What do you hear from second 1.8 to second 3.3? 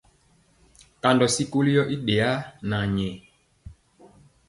i ɗeyaa nɛ anyayɛ.